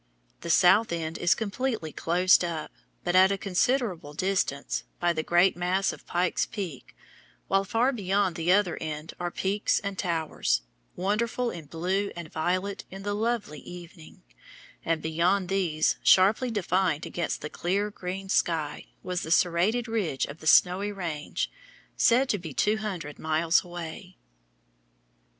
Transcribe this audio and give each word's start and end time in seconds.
The 0.39 0.49
south 0.49 0.91
end 0.91 1.19
is 1.19 1.35
completely 1.35 1.91
closed 1.93 2.43
up, 2.43 2.71
but 3.03 3.15
at 3.15 3.31
a 3.31 3.37
considerable 3.37 4.15
distance, 4.15 4.83
by 4.99 5.13
the 5.13 5.21
great 5.21 5.55
mass 5.55 5.93
of 5.93 6.07
Pike's 6.07 6.47
Peak, 6.47 6.95
while 7.47 7.63
far 7.63 7.91
beyond 7.91 8.35
the 8.35 8.51
other 8.51 8.79
end 8.81 9.13
are 9.19 9.29
peaks 9.29 9.79
and 9.81 9.99
towers, 9.99 10.63
wonderful 10.95 11.51
in 11.51 11.65
blue 11.67 12.11
and 12.15 12.31
violet 12.33 12.83
in 12.89 13.03
the 13.03 13.13
lovely 13.13 13.59
evening, 13.59 14.23
and 14.83 15.03
beyond 15.03 15.49
these, 15.49 15.97
sharply 16.01 16.49
defined 16.49 17.05
against 17.05 17.41
the 17.41 17.49
clear 17.51 17.91
green 17.91 18.27
sky, 18.27 18.87
was 19.03 19.21
the 19.21 19.29
serrated 19.29 19.87
ridge 19.87 20.25
of 20.25 20.39
the 20.39 20.47
Snowy 20.47 20.91
Range, 20.91 21.47
said 21.95 22.27
to 22.29 22.39
be 22.39 22.55
200 22.55 23.19
miles 23.19 23.63
away. 23.63 24.17